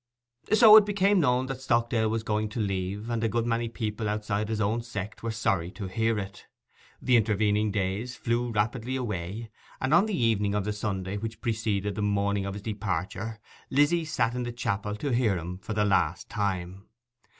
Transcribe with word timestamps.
It 0.47 0.85
became 0.87 1.19
known 1.19 1.45
that 1.45 1.61
Stockdale 1.61 2.09
was 2.09 2.23
going 2.23 2.49
to 2.49 2.59
leave, 2.59 3.07
and 3.11 3.23
a 3.23 3.29
good 3.29 3.45
many 3.45 3.69
people 3.69 4.09
outside 4.09 4.49
his 4.49 4.59
own 4.59 4.81
sect 4.81 5.21
were 5.21 5.29
sorry 5.29 5.69
to 5.73 5.85
hear 5.85 6.17
it. 6.17 6.47
The 6.99 7.15
intervening 7.15 7.69
days 7.69 8.15
flew 8.15 8.51
rapidly 8.51 8.95
away, 8.95 9.51
and 9.79 9.93
on 9.93 10.07
the 10.07 10.17
evening 10.19 10.55
of 10.55 10.63
the 10.63 10.73
Sunday 10.73 11.17
which 11.17 11.39
preceded 11.39 11.93
the 11.93 12.01
morning 12.01 12.47
of 12.47 12.55
his 12.55 12.63
departure 12.63 13.39
Lizzy 13.69 14.03
sat 14.03 14.33
in 14.33 14.41
the 14.41 14.51
chapel 14.51 14.95
to 14.95 15.13
hear 15.13 15.37
him 15.37 15.59
for 15.59 15.73
the 15.73 15.85
last 15.85 16.29
time. 16.29 16.87